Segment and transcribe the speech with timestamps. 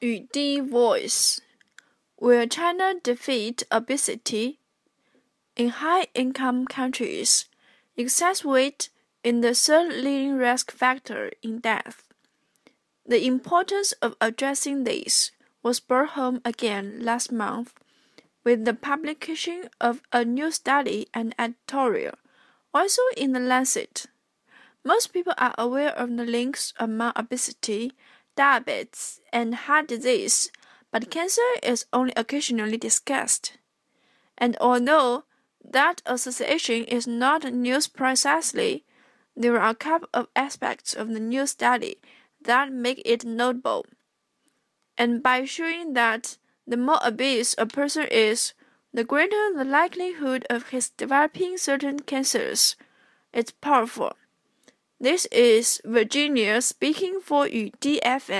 [0.00, 1.40] 语滴 Voice
[2.18, 4.58] Will China defeat obesity?
[5.56, 7.44] In high income countries,
[7.98, 8.88] excess weight
[9.22, 12.08] is the third leading risk factor in death.
[13.04, 15.32] The importance of addressing this
[15.62, 17.74] was brought home again last month
[18.42, 22.14] with the publication of a new study and editorial,
[22.72, 24.06] also in The Lancet.
[24.82, 27.92] Most people are aware of the links among obesity
[28.40, 30.50] diabetes, and heart disease,
[30.90, 33.58] but cancer is only occasionally discussed.
[34.38, 35.24] And although
[35.62, 38.86] that association is not news precisely,
[39.36, 41.98] there are a couple of aspects of the new study
[42.40, 43.84] that make it notable.
[44.96, 48.54] And by showing that the more obese a person is,
[48.94, 52.74] the greater the likelihood of his developing certain cancers,
[53.34, 54.14] it's powerful.
[55.02, 58.38] This is Virginia speaking for 语滴 FM。